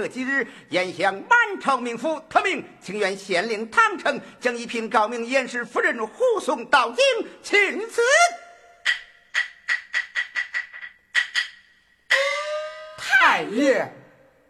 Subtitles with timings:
[0.00, 7.04] 选择吉日，宴向满朝名府，特命请愿县令唐城将一品高明严氏夫人护送到京，
[7.42, 8.00] 请赐。
[12.96, 13.92] 太爷，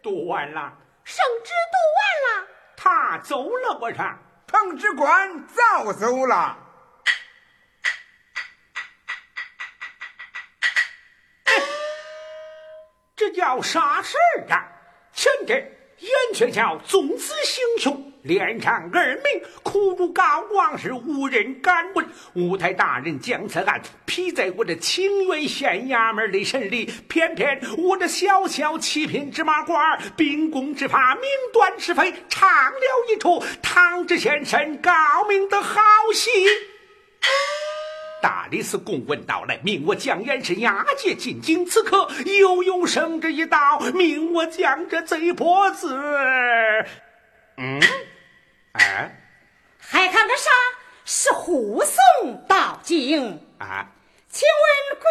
[0.01, 0.71] 读完了，
[1.03, 3.97] 圣旨读完了，他走了不是？
[4.47, 6.57] 彭知官早走了。
[13.15, 14.65] 这叫啥事儿啊？
[15.13, 22.03] 前者燕雀桥纵子行凶，连长二名苦主高王氏无人敢问。
[22.33, 31.23] 五台大人将此案批在我这清源县衙门里审理，偏偏我这小小七品芝麻官秉公执法，明
[31.53, 32.79] 断是非，唱了
[33.09, 34.91] 一出唐知先生高
[35.29, 35.79] 明的好
[36.15, 36.31] 戏。
[38.21, 41.65] 大理寺公文到来，命我将严氏押解进京。
[41.65, 45.95] 此刻又有圣旨一道，命我将这贼婆子，
[47.57, 47.81] 嗯，
[48.73, 49.11] 哎，
[49.79, 50.49] 还看个啥？
[51.03, 53.87] 是护送到京啊？
[54.29, 54.47] 请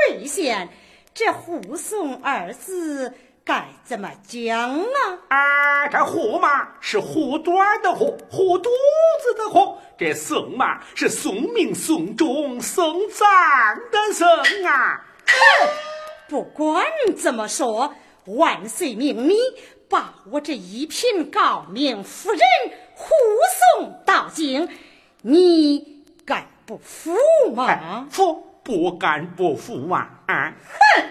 [0.09, 0.69] 问贵县，
[1.13, 3.13] 这护送二字
[3.45, 5.19] 该怎么讲啊？
[5.29, 8.71] 啊，这护嘛是护短的护，护肚
[9.23, 9.79] 子的护。
[9.99, 13.29] 这送嘛是送命送终送葬
[13.91, 14.27] 的送
[14.67, 15.05] 啊！
[15.27, 15.69] 哼，
[16.29, 16.87] 不管
[17.17, 17.95] 怎么说，
[18.27, 19.35] 万岁命你
[19.89, 22.41] 把我这一品高命夫人
[22.95, 23.11] 护
[23.77, 24.69] 送到京，
[25.23, 27.15] 你敢不服
[27.55, 28.07] 吗？
[28.11, 30.09] 服，不敢不服啊！
[30.29, 30.55] 啊！
[30.63, 31.11] 哼，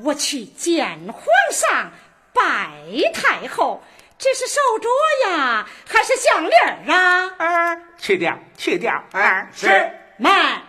[0.00, 1.92] 我去见皇上
[2.32, 2.72] 拜
[3.12, 3.82] 太后。
[4.18, 4.88] 这是手镯
[5.28, 7.28] 呀，还是项链啊？
[7.38, 8.92] 啊，去掉，去掉。
[9.10, 9.68] 啊，是。
[10.16, 10.62] 慢，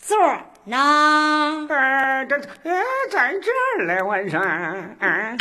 [0.00, 0.18] 座
[0.64, 0.76] 呢？
[1.70, 4.42] 啊，这呃，在这儿嘞，晚上。
[4.42, 5.36] 啊。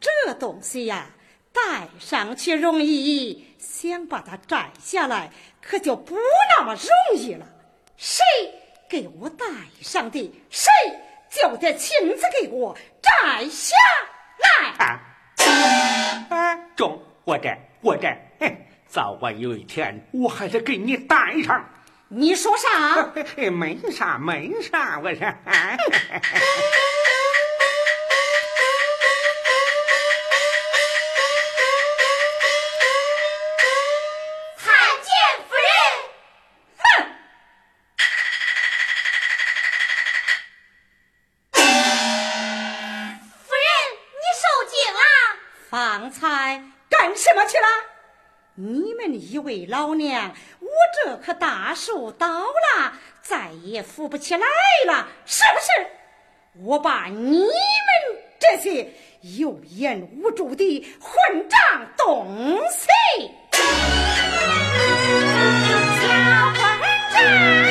[0.00, 1.06] 这东西呀，
[1.52, 5.30] 戴上去容易，想把它摘下来，
[5.60, 6.16] 可就不
[6.56, 7.46] 那么容易了。
[7.96, 8.24] 谁？
[8.88, 9.44] 给我戴
[9.82, 10.70] 上的，谁
[11.30, 13.76] 就得亲自给我摘下
[14.38, 14.86] 来。
[16.30, 18.16] 啊，中，我这，我这，
[18.86, 21.68] 早晚有一天我还得给你戴上。
[22.08, 23.12] 你说啥？
[23.52, 25.26] 没啥，没啥，我说。
[48.98, 50.66] 们一位老娘，我
[51.04, 54.44] 这棵大树倒了，再也扶不起来
[54.86, 55.68] 了，是不是？
[56.64, 57.48] 我把你们
[58.40, 58.92] 这些
[59.38, 62.88] 有眼无珠的混账东西，
[63.52, 63.62] 小
[66.52, 66.60] 混
[67.14, 67.67] 账！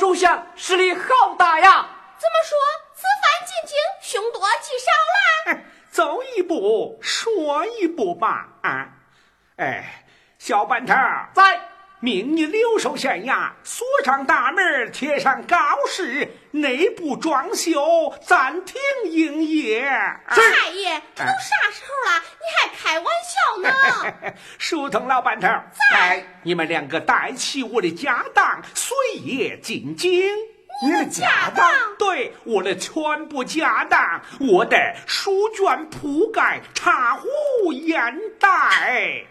[0.00, 1.86] 首相势力好大呀！
[2.16, 2.56] 怎么说？
[2.94, 5.62] 此番进京，凶多吉少啦？
[5.90, 8.48] 走一步说一步吧。
[8.62, 8.88] 啊，
[9.56, 10.06] 哎，
[10.38, 10.94] 小半头
[11.34, 11.69] 在。
[12.00, 15.56] 命你留守县衙，锁上大门，贴上告
[15.86, 19.82] 示，内部装修暂停营业。
[20.26, 24.34] 太爷，这都啥时候了，你还开玩笑呢？
[24.56, 25.46] 书童老板头
[25.92, 30.30] 在，你们两个带起我的家当，随夜进京。
[30.82, 31.68] 你的家当？
[31.98, 39.26] 对，我的全部家当，我的书卷、铺盖、茶壶、烟袋。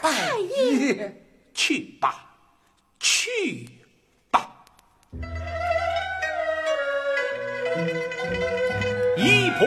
[0.00, 1.12] 太爷，
[1.52, 2.36] 去吧，
[2.98, 3.68] 去
[4.30, 4.64] 吧，
[9.16, 9.66] 一步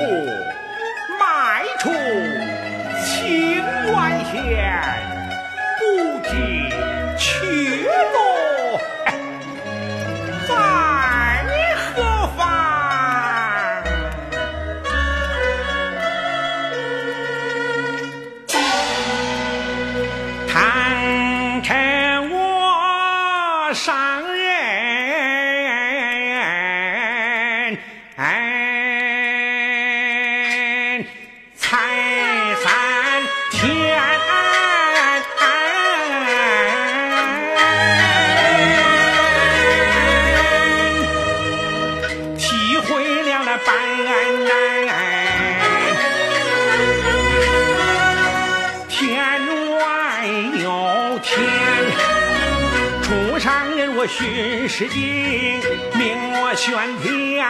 [54.76, 55.62] 巡视经，
[55.94, 56.74] 命我宣
[57.04, 57.46] 天，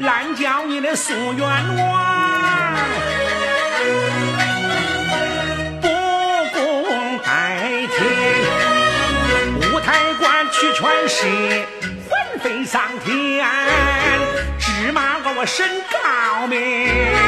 [0.00, 2.76] 拦叫你的苏元王，
[5.80, 5.88] 不
[6.52, 8.04] 共戴天，
[9.72, 11.24] 五台关取权势，
[12.10, 13.46] 魂飞上天，
[14.58, 17.25] 芝麻我身高明。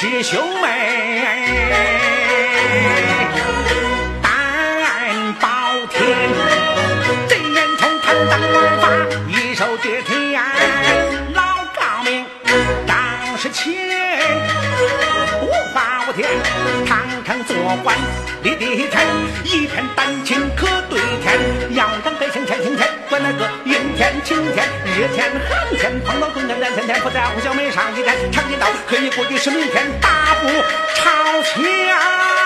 [0.00, 0.49] 只求
[25.00, 30.46] 雪天寒天，碰到冬天连天天不在乎小梅上一站，长剑刀可以过的是明天大步
[30.94, 32.39] 朝前。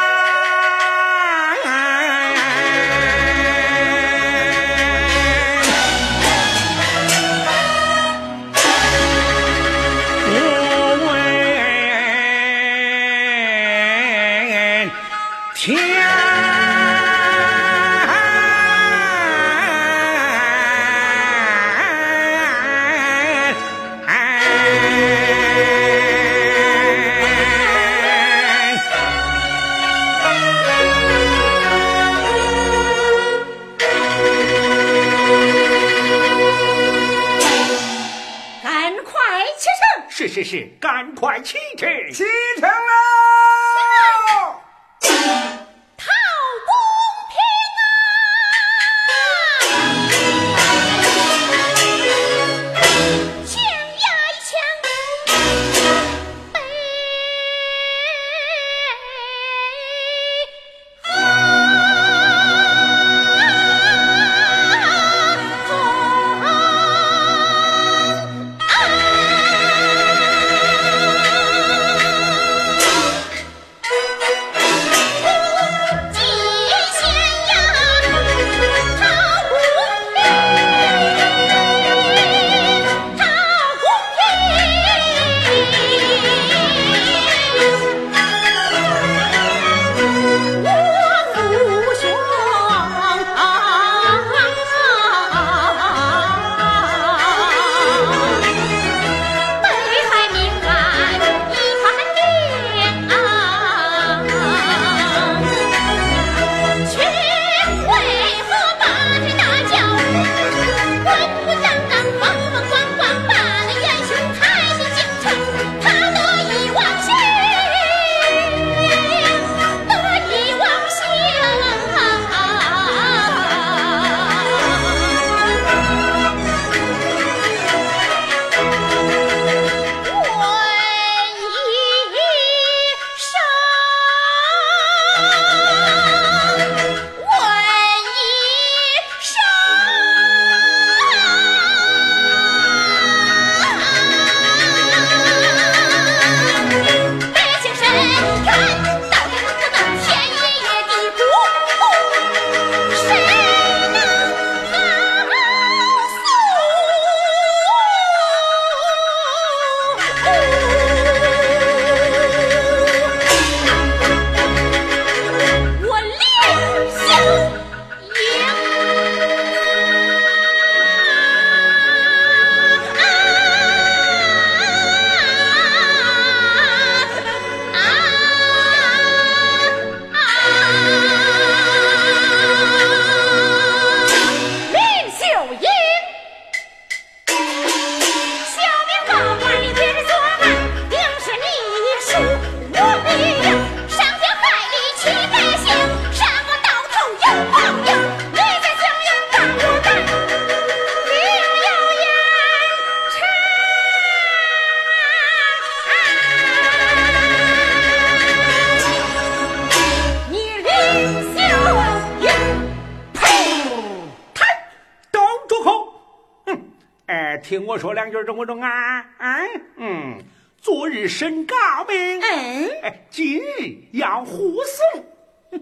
[221.14, 221.54] 昨日审告
[221.86, 225.04] 明，嗯，哎，今日要护送。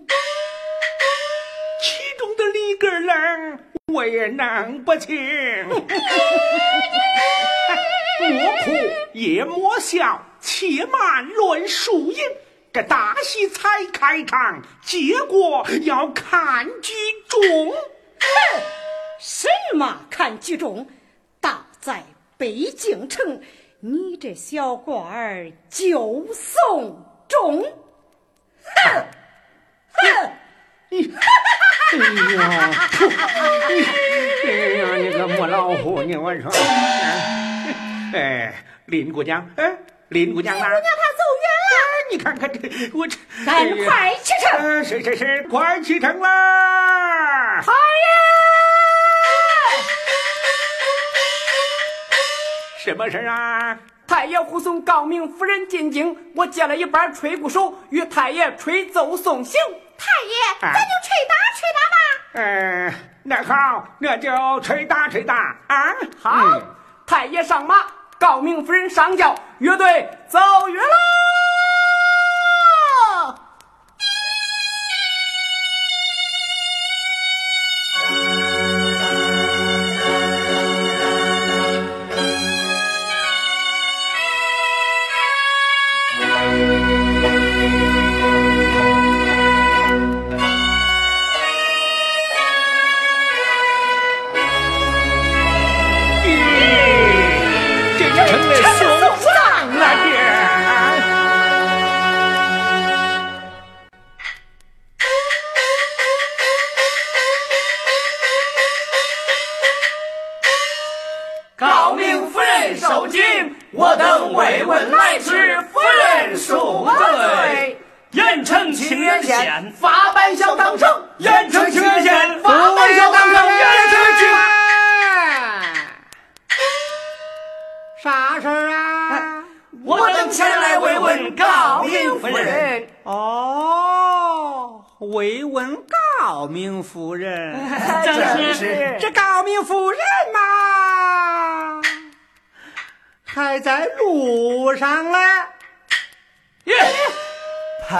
[1.82, 3.58] 其中的里根楞
[3.92, 5.14] 我也弄不清。
[5.68, 5.78] 莫
[8.64, 8.70] 哭
[9.12, 12.18] 也莫笑，且慢论输赢。
[12.72, 16.94] 这大戏才开场，结果要看剧
[17.28, 17.74] 终。
[19.20, 20.88] 什么看剧中？
[21.40, 22.02] 大在
[22.38, 23.42] 北京城，
[23.84, 27.64] 你这小官儿就送终。
[28.62, 29.04] 哼
[29.90, 30.30] 哼！
[30.92, 30.98] 哎
[32.36, 32.70] 呀，
[34.46, 34.48] 哎
[34.78, 36.48] 呀，你个母老虎，你我说，
[38.14, 38.54] 哎，
[38.86, 39.76] 林姑娘，哎，
[40.10, 40.64] 林姑娘呢？
[40.64, 41.74] 姑娘她走远了。
[42.12, 42.58] 你看看这，
[42.96, 44.84] 我这，赶快启程！
[44.84, 47.60] 是是是，快启程啦！
[47.62, 47.76] 好呀！
[52.84, 53.78] 什么事儿啊？
[54.08, 59.60] 太爷护送高明夫人进京，我接了一班吹鼓手与太爷吹奏送行。
[59.96, 61.96] 太爷，咱就吹打吹打吧。
[62.34, 65.94] 嗯，那好，那就吹打吹打啊！
[66.20, 66.62] 好，嗯
[67.06, 67.76] 太爷上马，
[68.18, 71.31] 高明夫人上轿，乐队奏乐喽！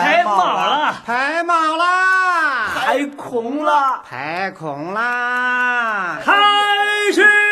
[0.03, 1.85] 排满了，排满了，
[2.75, 6.33] 排空了，排空了，开
[7.13, 7.52] 始。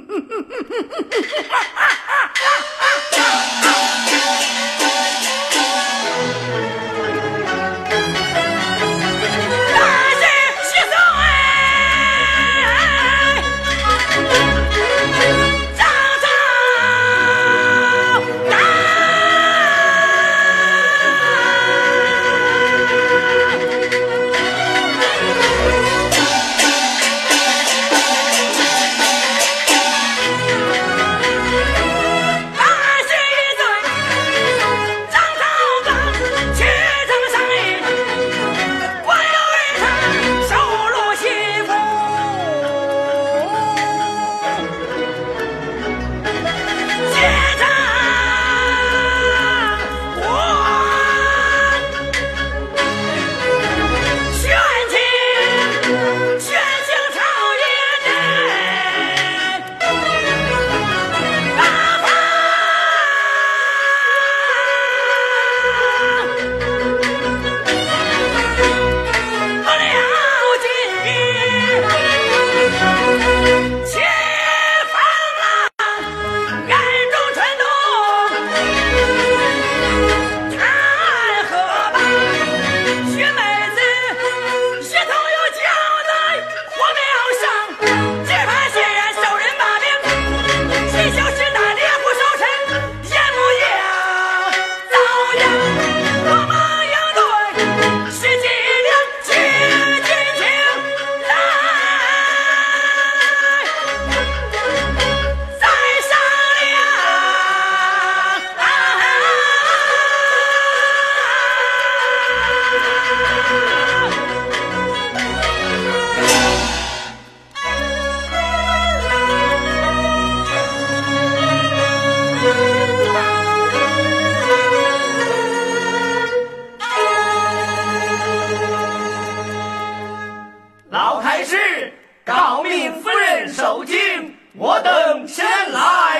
[131.43, 131.91] 是，
[132.25, 136.10] 诰命夫人受惊，我等前来。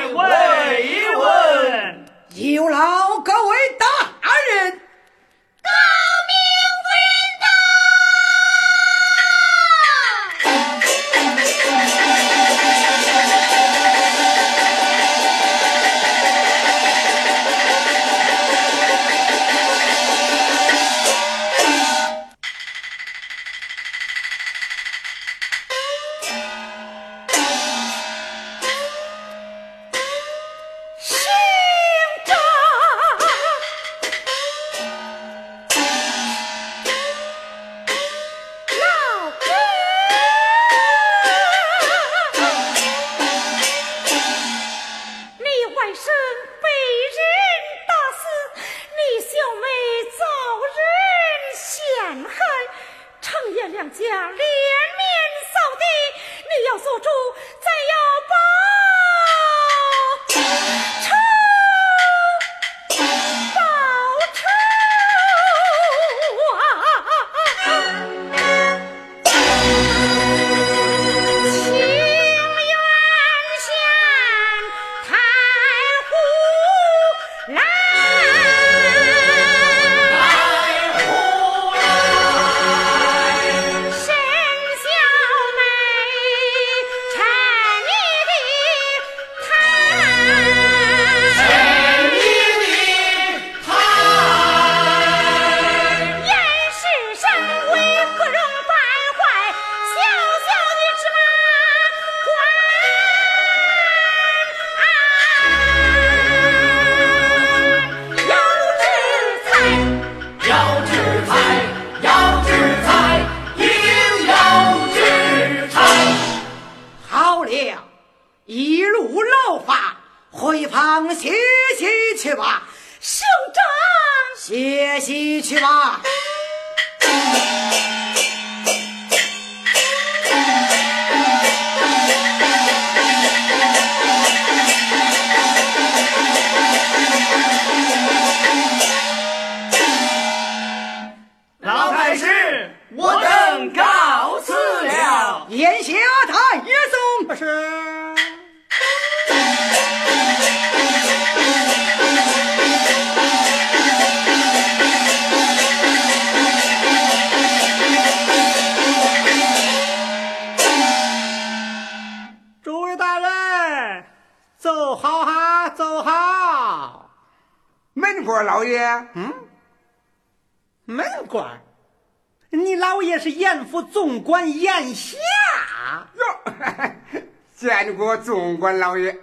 [178.62, 179.18] 过总管老爷。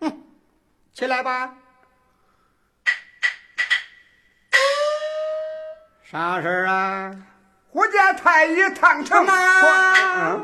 [0.00, 0.24] 哼，
[0.92, 1.54] 起来吧。
[6.02, 7.14] 啥事儿啊？
[7.70, 10.42] 我家太爷唐成啊，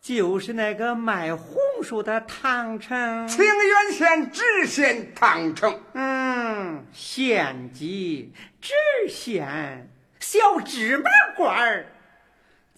[0.00, 5.78] 就是那个卖红薯的唐成，清源县知县唐成。
[5.92, 8.72] 嗯，县级知
[9.10, 11.86] 县，小芝麻官儿，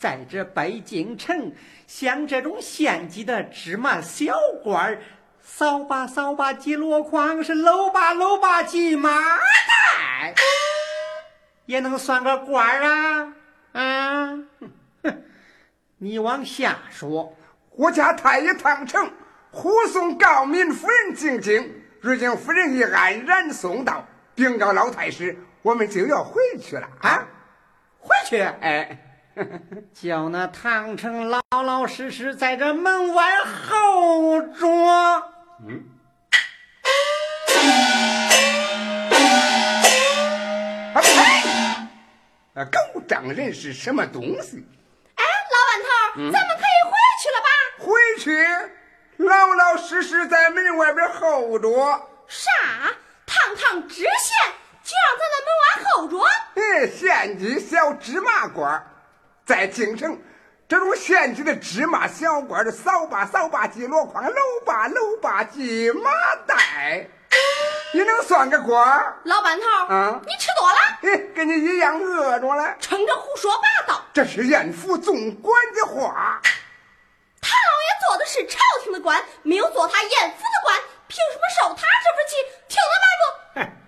[0.02, 1.52] 在这北京城，
[1.86, 4.34] 像这种县级的芝麻小
[4.64, 5.00] 官儿。
[5.40, 10.34] 扫把扫把几箩筐，是搂把搂把几麻袋，
[11.66, 13.34] 也能算个官儿啊！
[13.72, 14.38] 啊，
[15.04, 15.22] 哼，
[15.98, 17.36] 你往下说，
[17.76, 19.08] 我家太爷唐城
[19.52, 27.28] 护送高敏夫人进京，如今夫人已安然送到，禀告老太师，我们就要回去了啊！
[28.00, 28.40] 回去？
[28.40, 29.11] 哎，
[29.94, 34.66] 叫那唐成老老实实在这门外候着。
[35.66, 35.84] 嗯。
[40.94, 41.08] 啊呸！
[42.54, 44.62] 啊，狗仗人是什么东西？
[45.16, 46.92] 哎，老板头，嗯、咱们可以回
[47.22, 47.48] 去了吧？
[47.78, 47.90] 回
[48.20, 48.36] 去，
[49.16, 51.68] 老老实实在门外边候着。
[52.28, 52.50] 啥？
[53.24, 54.06] 堂堂知县
[54.84, 56.12] 就让咱在门外候着？
[56.56, 58.84] 哎，县级小芝麻官，
[59.44, 60.20] 在京城。
[60.68, 66.10] 这种县级的芝麻小官的扫把扫把几箩筐，搂把搂把几麻
[66.46, 67.06] 袋，
[67.92, 69.16] 你能算个官？
[69.24, 70.78] 老板头，啊，你吃多了？
[71.02, 74.02] 哎，跟你一样饿着了，撑着胡说八道。
[74.14, 76.40] 这是严府总管的话。
[77.42, 82.36] 他老爷做的是朝廷的官，没有做他严府的官，凭什么受他这份气？
[82.68, 83.81] 听得来不？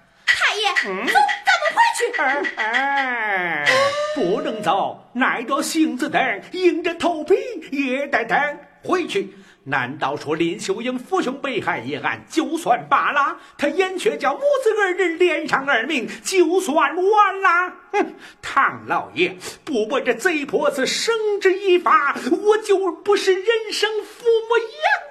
[0.54, 1.12] 太爷，嗯、走，
[1.44, 2.00] 咱们回去。
[2.22, 3.66] 哎哎，
[4.14, 7.34] 不能走，耐着性子等，硬着头皮
[7.72, 8.38] 也得等。
[8.84, 13.36] 回去，难道说林秀英父兄被害一案就算罢了？
[13.58, 16.94] 他严却叫母子二人连上二命，就算完
[17.42, 17.72] 了？
[17.90, 25.03] 哼，唐老爷不把这贼婆子绳之以法，我就不是人生父母养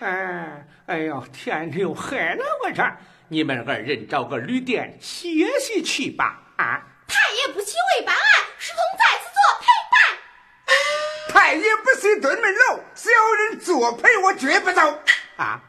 [0.00, 0.64] 哎。
[0.86, 2.82] 哎呦，天又黑了，我这
[3.28, 5.28] 你们二人找个旅店歇
[5.60, 6.40] 息去吧。
[6.56, 8.22] 啊，太爷不惜为办案，
[8.56, 10.00] 视同在此做陪伴。
[11.28, 13.10] 太爷不惜蹲门楼，小
[13.50, 14.80] 人作陪，我绝不走。
[15.36, 15.60] 啊？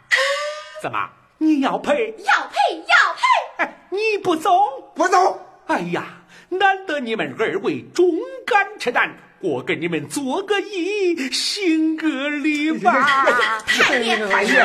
[0.81, 1.09] 怎么？
[1.37, 2.15] 你要陪？
[2.19, 3.63] 要陪，要陪。
[3.63, 4.81] 哎，你不走？
[4.95, 5.45] 不走。
[5.67, 6.05] 哎呀，
[6.47, 8.09] 难得你们二位忠
[8.45, 9.13] 肝赤胆。
[9.41, 13.25] 我给你们做个揖，行个礼吧。
[13.65, 14.60] 太爷，太爷，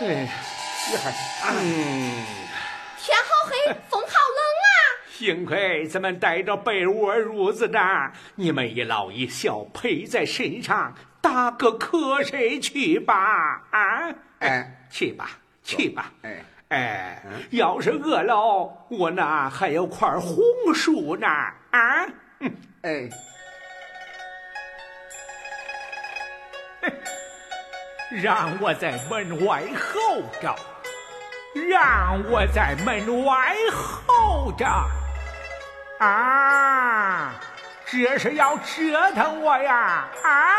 [0.00, 0.28] 哎，
[0.90, 1.10] 你还
[1.52, 2.24] 嗯，
[2.98, 4.68] 天好黑，风好冷啊。
[5.12, 7.78] 幸亏咱们带着被窝褥子的，
[8.34, 13.62] 你们一老一小陪在身上，打个瞌睡去吧。
[13.70, 15.30] 啊，哎，去吧，
[15.62, 16.12] 去吧。
[16.22, 20.42] 哎哎，要是饿了，我那还有块红
[20.74, 21.28] 薯呢。
[21.28, 22.04] 啊。
[22.86, 23.08] 哎，
[28.22, 30.54] 让我在门外候着，
[31.68, 34.64] 让我在门外候着，
[35.98, 37.34] 啊！
[37.86, 40.08] 这是要折腾我呀！
[40.22, 40.58] 啊！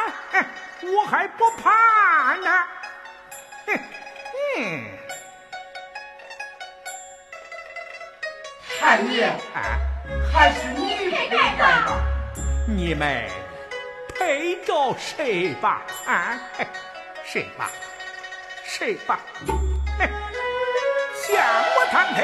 [0.81, 2.67] 我还不怕呢！
[4.57, 4.83] 嗯，
[8.77, 9.79] 太爷啊，
[10.33, 12.16] 还是你陪伴吧。
[12.69, 13.23] 你们
[14.19, 16.37] 陪着睡吧，啊，
[17.23, 17.71] 睡吧，
[18.65, 19.21] 睡吧，
[21.15, 22.21] 向我堂听。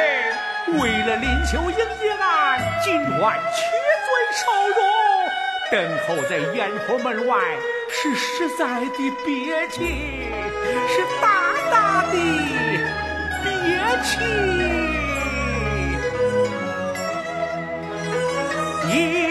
[0.81, 3.61] 为了林秀英一案，今晚屈
[4.03, 4.75] 尊受辱，
[5.71, 7.39] 等候在阎婆门外，
[7.89, 10.29] 是实在的憋气，
[10.89, 12.15] 是大大的
[13.45, 13.49] 憋
[14.03, 14.11] 气。
[18.91, 19.22] 一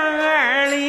[0.00, 0.87] 儿里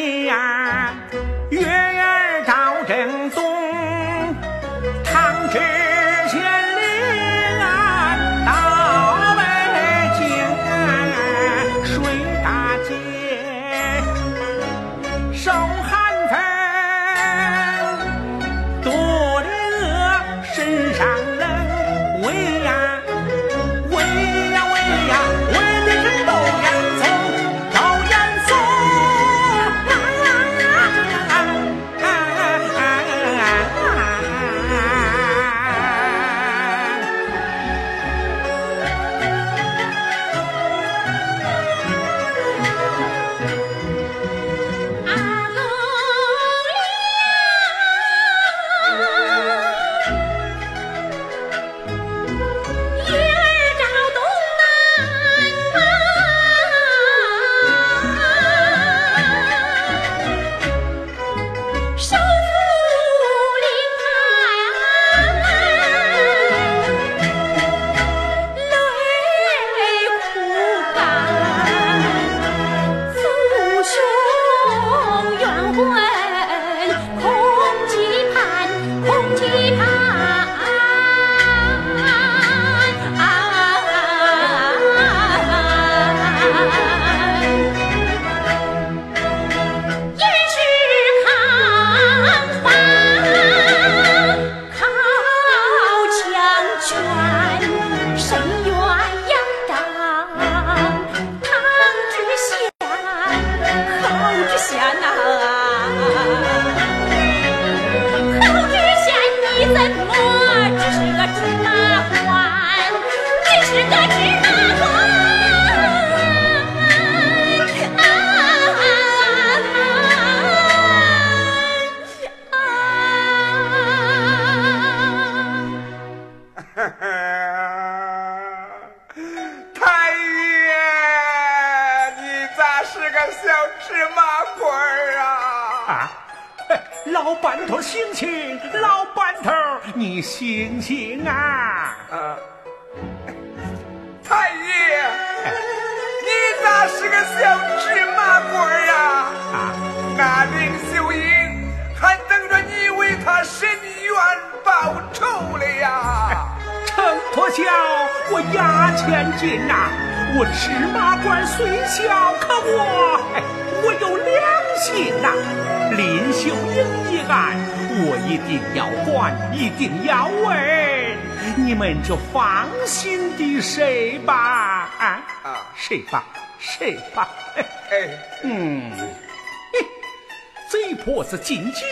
[181.29, 181.87] 子进京，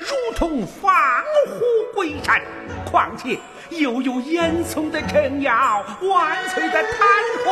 [0.00, 0.94] 如同放
[1.46, 1.60] 虎
[1.94, 2.40] 归山。
[2.90, 6.90] 况且又有严嵩的撑腰，万岁的弹
[7.44, 7.46] 劾，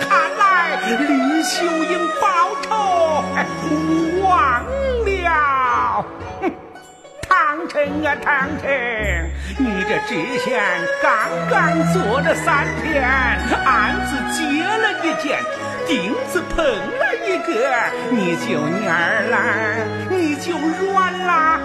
[0.00, 4.64] 看来李秀英报仇哎无望
[5.04, 6.04] 了。
[7.28, 8.68] 唐城啊，唐城，
[9.58, 10.60] 你这知县
[11.00, 13.00] 刚刚做了三天，
[13.64, 15.38] 案子结了一件，
[15.86, 17.03] 钉子碰了
[17.38, 17.52] 个，
[18.10, 19.36] 你就蔫儿了，
[20.10, 21.60] 你就软了，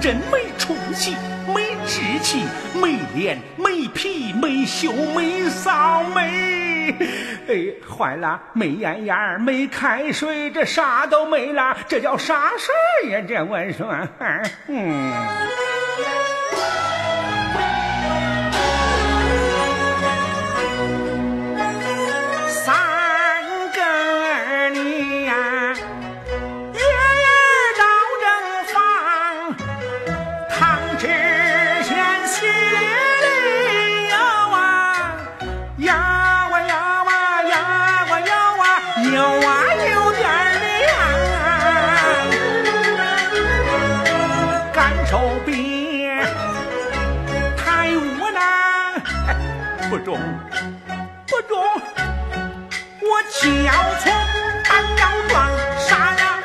[0.00, 1.16] 真没出息，
[1.54, 6.94] 没志气，没脸，没皮，没羞，没臊，没……
[7.48, 7.54] 哎，
[7.88, 13.24] 坏了，没眼眼，没开水，这啥都没了，这叫啥事儿呀？
[13.26, 13.92] 这我说，
[14.68, 15.12] 嗯。
[53.16, 53.48] 我脚
[54.02, 54.12] 从
[54.62, 56.38] 单腰撞，杀呀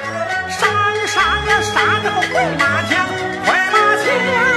[0.48, 3.06] 杀呀杀呀杀这个回马枪，
[3.44, 4.51] 回马枪。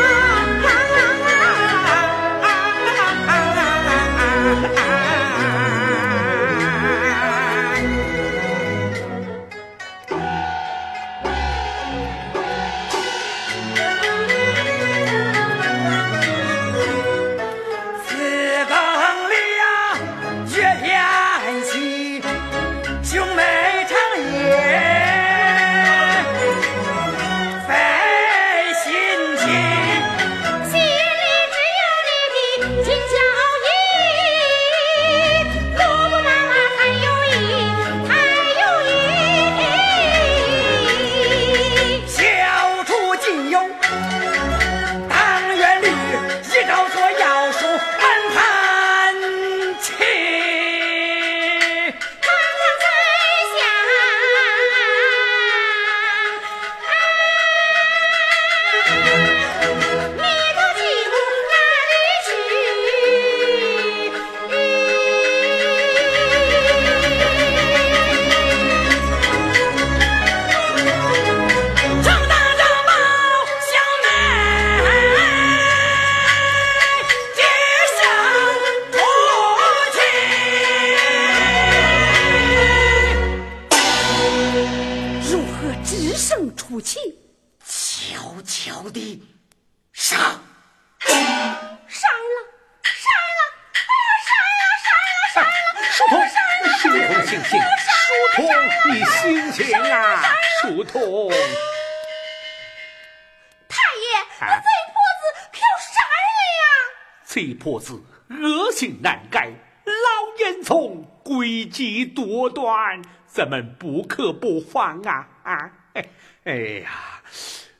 [113.84, 115.26] 不可不防啊！
[115.42, 116.06] 啊，哎
[116.44, 116.88] 哎呀，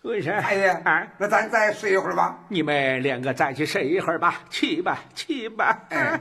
[0.02, 0.38] 为啥？
[0.38, 2.38] 太爷啊，那咱再睡一会儿吧。
[2.48, 5.78] 你们两个再去睡一会儿吧，去吧，去吧。
[5.88, 6.20] 哎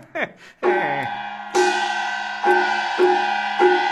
[0.61, 1.05] 哎，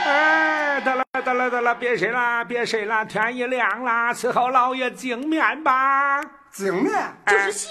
[0.05, 6.21] 哎，得了，得了，得了，别睡了，别睡了，天一亮了，伺候老爷净面吧。
[6.53, 6.93] 镜面。
[7.27, 7.67] 就是洗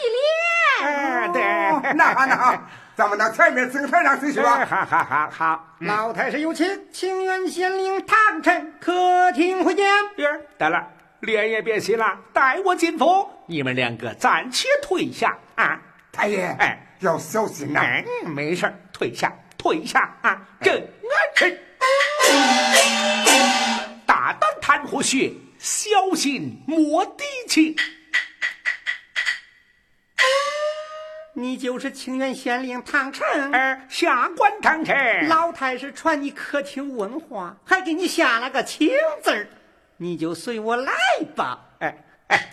[0.83, 0.91] 脸。
[0.91, 2.55] 哎，对，哦那好，那好，
[3.01, 4.63] 咱们到前面正台上睡去吧。
[4.67, 5.67] 好好好好。
[5.79, 9.87] 老太师有请，清源县令唐臣客厅会见。
[10.59, 10.87] 得了，
[11.21, 13.27] 脸也别洗了，带我进府。
[13.47, 15.81] 你们两个暂且退下啊。
[16.13, 17.81] 太爷，哎，要小心呐。
[18.23, 20.39] 嗯，没事儿退下，退下啊！
[20.61, 20.85] 这安
[21.35, 21.59] 臣，
[24.05, 27.75] 大胆探火穴，小心摸底气。
[31.41, 33.53] 你就是清源县令唐臣。
[33.53, 38.89] 哎，下官唐臣，老太师传你客厅问话，还给你下了个请
[39.23, 39.49] 字儿，
[39.97, 40.93] 你就随我来
[41.35, 41.59] 吧。
[41.79, 41.97] 哎
[42.29, 42.51] 哎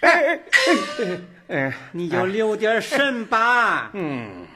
[0.00, 0.34] 哎哎
[0.98, 3.90] 哎哎，你就留点神吧。
[3.94, 4.46] 嗯。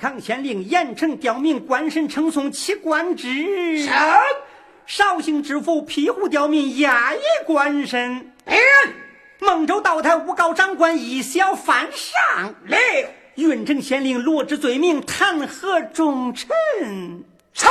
[0.00, 3.84] 康县令严惩刁民，官绅称颂其官职。
[3.84, 3.92] 神
[4.86, 8.32] 绍兴知府庇护刁民，压抑官审。
[8.46, 8.58] 令
[9.40, 12.54] 孟州道台诬告长官以小犯上。
[12.64, 12.78] 令
[13.34, 16.48] 云城县令罗织罪名，弹劾重臣。
[17.52, 17.70] 上。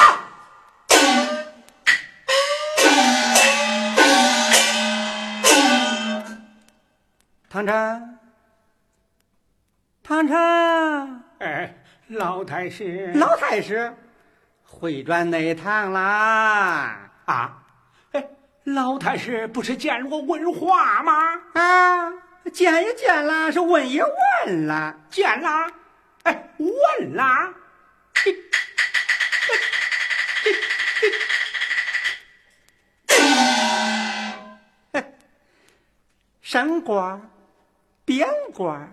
[7.50, 8.20] 唐臣，
[10.04, 10.38] 唐臣，
[11.40, 11.74] 哎，
[12.10, 13.94] 老太师，老太师，
[14.64, 17.12] 回转内堂啦！
[17.26, 17.64] 啊，
[18.14, 18.30] 哎，
[18.64, 21.14] 老太师不是见我问话吗？
[21.54, 22.12] 啊，
[22.52, 24.96] 见也见了，是问也问了。
[25.12, 25.72] 见啦，
[26.24, 27.54] 哎，问啦。
[28.24, 28.36] 嘿
[36.42, 37.30] 升官、
[38.04, 38.92] 贬官、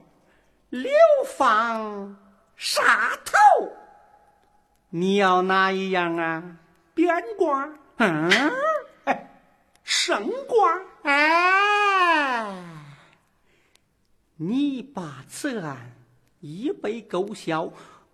[0.68, 0.92] 流
[1.38, 2.14] 放、
[2.56, 2.82] 杀
[3.24, 3.72] 头，
[4.90, 6.42] 你要哪一样啊？
[6.94, 8.30] 边瓜，嗯，
[9.04, 9.30] 哎，
[9.84, 12.64] 生瓜，哎，
[14.36, 15.92] 你把此案
[16.40, 17.70] 一笔勾销，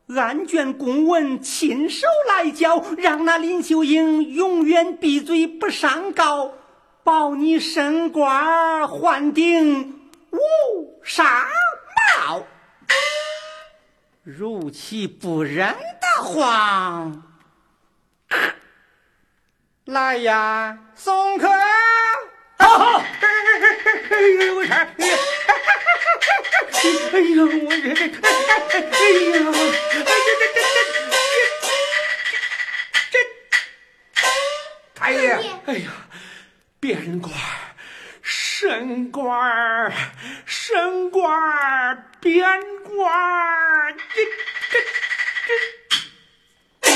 [0.09, 6.53] 案卷公文亲手来交，让那林秀英永远闭嘴不上告，
[7.05, 11.25] 保你升官换顶无上
[12.17, 12.43] 报。
[14.25, 17.11] 如其不仁的话，
[19.87, 21.49] 来呀，送客！
[21.49, 21.57] 哎
[22.59, 22.67] 哎哎
[23.83, 24.15] 哎哎，
[24.55, 24.75] 我啥？
[24.77, 24.81] 哎
[27.19, 27.91] 呀，我这……
[27.91, 27.93] 哎哎
[28.71, 29.31] 哎哎呀，
[29.91, 30.03] 这这
[30.39, 30.57] 这这
[33.11, 33.15] 这！
[34.95, 35.35] 太爷，
[35.67, 35.91] 哎呀，
[36.79, 37.33] 边管。
[38.63, 39.93] 升官儿，
[40.47, 42.47] 升官儿，变
[42.85, 44.25] 官儿，这
[44.71, 44.79] 这
[46.81, 46.93] 这。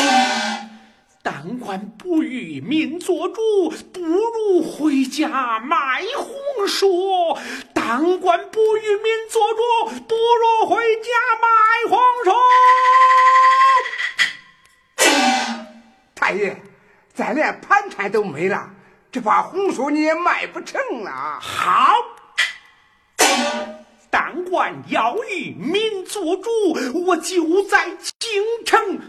[1.24, 7.36] 当官不与民做主，不如回家卖红薯。
[7.74, 9.60] 当官不与民做主，
[10.06, 11.10] 不如回家
[11.42, 11.48] 卖
[11.90, 12.30] 红薯。
[16.14, 16.62] 太爷，
[17.12, 18.70] 咱连盘缠都没了。
[19.16, 21.90] 这把红薯你也卖不成了，好，
[24.10, 26.50] 当官要为民做主，
[27.06, 29.00] 我就在京城。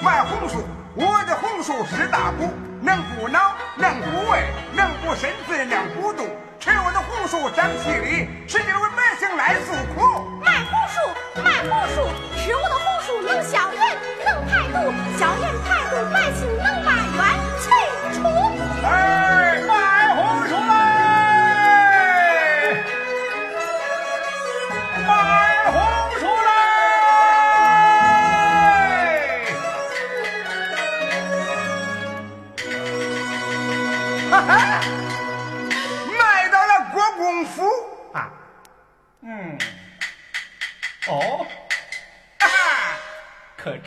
[0.00, 0.62] 卖红薯
[0.94, 2.48] 我的红薯是大补
[2.80, 4.42] 能补脑能补胃
[4.74, 6.24] 能补身子能补肚。
[6.58, 10.24] 吃我的红薯长气力使劲为百姓来诉苦。
[10.42, 16.93] 卖红薯卖红薯吃我的红薯能消炎能排毒消炎排毒百姓能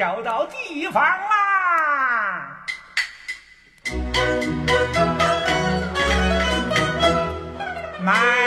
[0.08, 2.66] 要到地方啦。
[8.02, 8.47] 买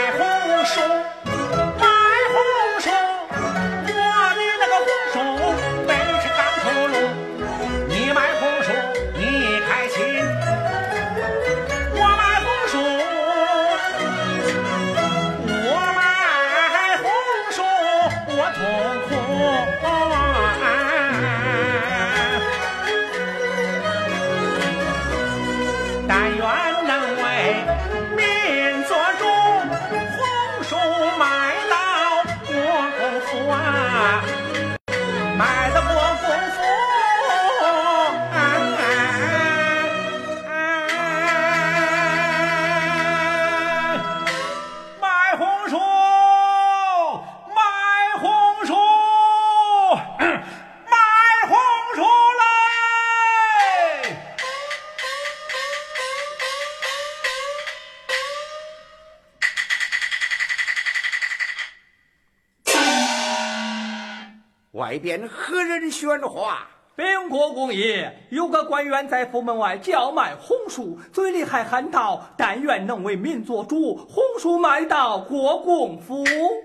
[65.01, 66.67] 边何人喧哗？
[66.93, 76.23] 禀国公爷，有个官员在府门外叫卖红薯，嘴里还喊道：“但愿能为民做主，红薯卖到国公府。”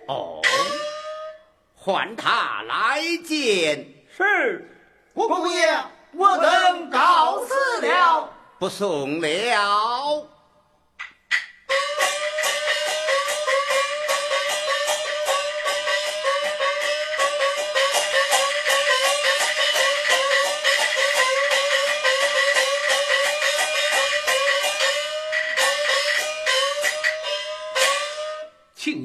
[0.09, 0.43] 哦，
[1.75, 3.87] 唤他来见。
[4.15, 4.69] 是，
[5.15, 5.79] 国公爷，
[6.13, 8.29] 我等告辞了。
[8.59, 10.27] 不送了。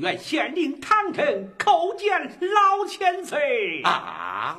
[0.02, 4.58] 情愿县令唐城叩见老千岁啊！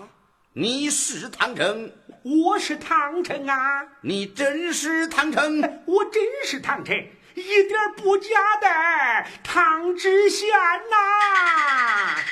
[0.52, 1.90] 你是唐城，
[2.22, 3.88] 我是唐城啊！
[4.02, 6.96] 你真是唐城，我真是唐城，
[7.34, 8.28] 一点不假
[8.60, 12.22] 的唐知县呐！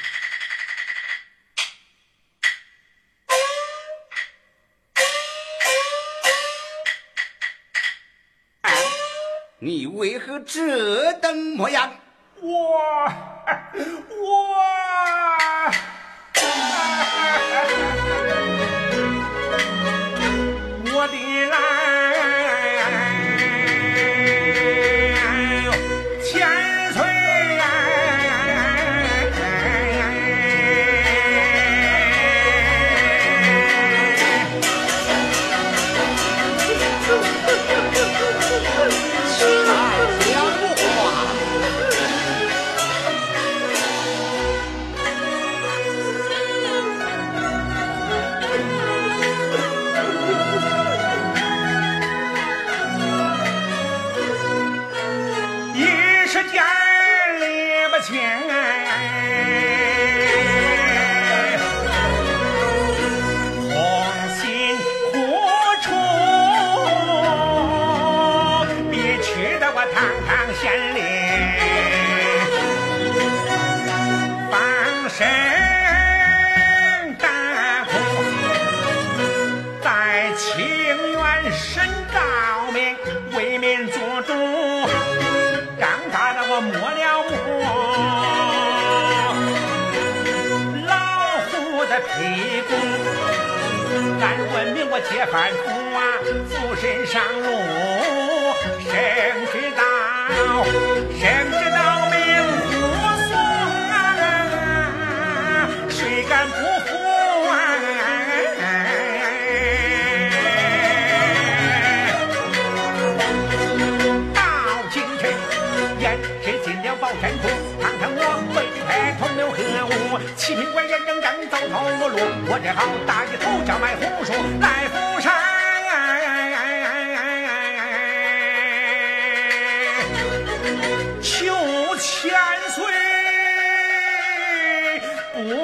[9.59, 11.93] 你为何这等模样？
[12.43, 13.05] 哇，
[14.23, 14.80] 哇！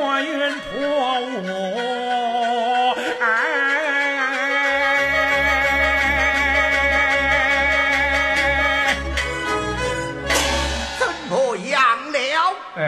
[0.07, 0.31] 拨云
[0.61, 0.71] 破
[1.21, 1.35] 雾，
[3.21, 3.27] 哎。
[10.97, 11.75] 怎么样
[12.13, 12.17] 了？
[12.77, 12.79] 哎，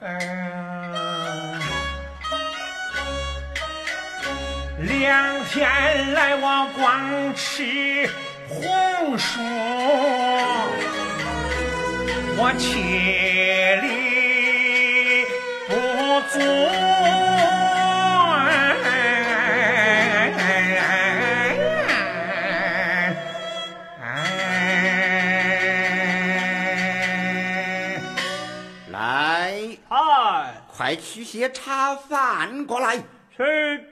[0.00, 1.60] 嗯，
[4.78, 5.60] 两天
[6.14, 8.08] 来我光吃
[8.48, 9.42] 红薯，
[12.38, 12.80] 我气
[13.82, 13.90] 力不足。
[13.90, 13.99] 哎
[28.92, 32.96] 来，哎，快取些茶饭过来。
[33.36, 33.89] 是。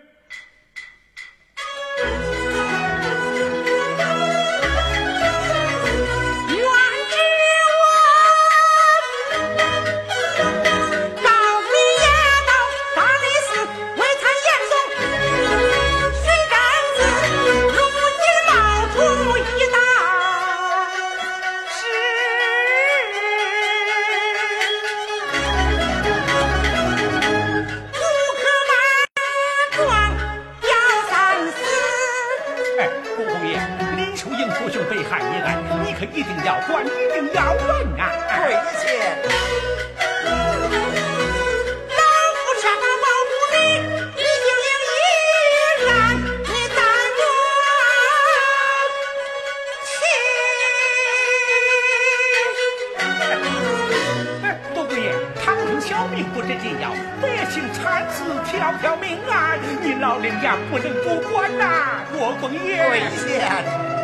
[58.51, 62.85] 条条命案，你老人家不能不管呐，国公爷。
[62.89, 63.01] 跪
[63.39, 63.98] 下。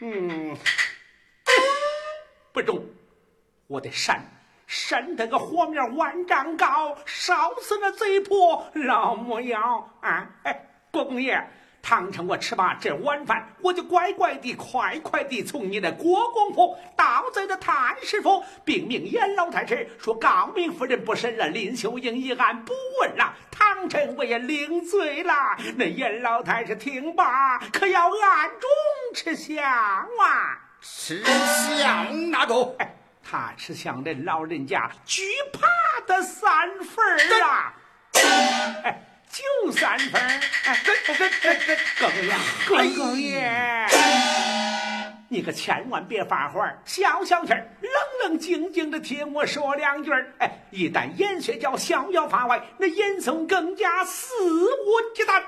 [0.00, 0.56] 嗯，
[2.52, 2.84] 不中，
[3.66, 4.22] 我得扇
[4.66, 10.30] 扇他个火苗万丈高，烧死那贼婆老母妖啊！
[10.44, 11.42] 哎，国公爷。
[11.88, 23.32] 唐城，我吃罢这晚饭，我就乖乖的、快快的从你的国公府到这的谭师傅，并命严老太师说高明夫人不审了林秀英一案，不问了。
[23.50, 25.32] 唐臣我也领罪了。
[25.76, 28.68] 那严老太师听罢，可要暗中
[29.14, 30.60] 吃香啊！
[30.82, 32.74] 吃香那个？
[32.80, 35.22] 哎，他吃香，这老人家惧
[35.54, 37.72] 怕的三分啊！
[38.84, 39.04] 哎。
[39.30, 40.20] 就三分，
[40.64, 40.80] 哎，
[41.98, 43.86] 哥哥呀，哥哥爷，
[45.28, 47.92] 你可千万别发火，消消气儿，冷
[48.24, 50.32] 冷静静的听我说两句儿。
[50.38, 55.42] 哎，一旦严学叫逍遥法外，那严嵩更加肆无忌惮。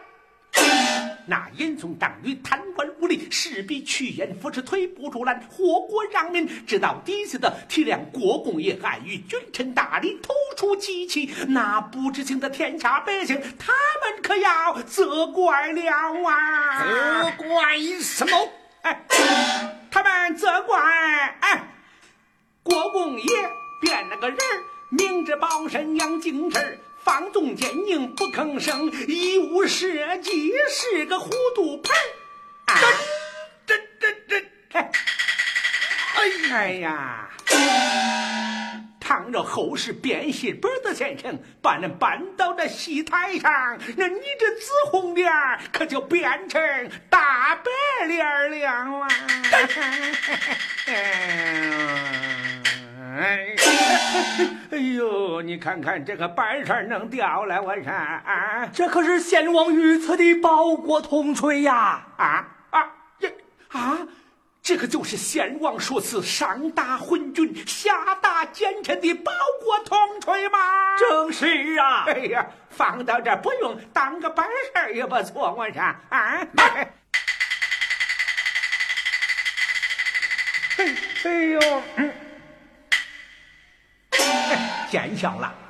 [1.26, 6.48] 那严嵩当于贪官污吏，势必趋炎附势，推波助澜，祸国殃民。
[6.66, 13.72] 知道底下的体谅国公爷爱与君臣大礼，突出机器，那不知情的天下百姓，他
[14.02, 15.82] 们可要责怪了
[16.28, 16.84] 啊！
[16.84, 18.48] 责怪什么？
[18.82, 19.06] 哎，
[19.90, 21.74] 他们责怪哎，
[22.64, 23.26] 国公爷
[23.80, 24.38] 变了个人，
[24.90, 26.79] 明知保身养精神。
[27.02, 31.94] 放纵奸佞不吭声，一无是计是个糊涂牌
[32.66, 32.76] 儿。
[33.66, 34.40] 这这这
[34.70, 34.78] 这，
[36.50, 37.28] 哎呀！
[39.00, 43.50] 倘若后世变戏本的先生把人搬到这戏台上，
[43.96, 45.32] 那你这紫红脸
[45.72, 46.60] 可就变成
[47.08, 49.08] 大白脸了啊！
[53.20, 53.54] 哎，
[54.70, 62.02] 哎呦，你看看这个白扇能掉了，我看啊，这可是先王御赐的包国铜锤呀！
[62.16, 63.28] 啊啊，这
[63.68, 63.98] 啊，
[64.62, 69.30] 这个就是先王说赐上打昏君，下打奸臣的包
[69.62, 70.58] 国铜锤吗？
[70.98, 72.04] 正是啊！
[72.06, 74.44] 哎呀，放到这不用当个白
[74.74, 76.00] 事也不错，我说啊。
[76.08, 76.90] 哎
[81.22, 82.10] 哎呦，嗯。
[84.90, 85.69] 减小了。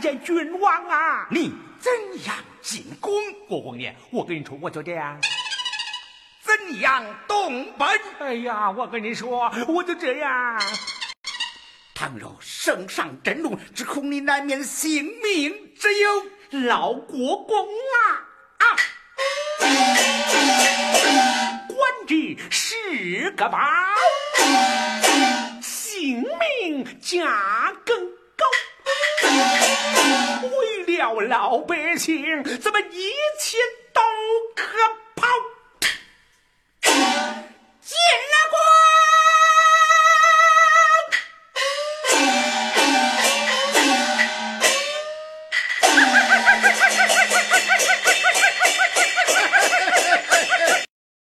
[0.00, 1.26] 见君王啊！
[1.30, 1.92] 你怎
[2.24, 3.12] 样进宫？
[3.48, 5.20] 国公爷，我跟你说，我就这样。
[6.42, 7.88] 怎样动本？
[8.18, 10.60] 哎呀，我跟你说，我就这样。
[11.94, 16.26] 倘若圣上震怒，只恐你难免性命之忧。
[16.68, 17.98] 老国公啊
[18.58, 18.64] 啊！
[21.68, 23.58] 官职是个宝，
[25.60, 28.44] 性命价更高。
[30.42, 33.58] 为了老百姓咱们一切
[33.92, 34.00] 都
[34.54, 34.78] 可
[35.16, 35.26] 抛？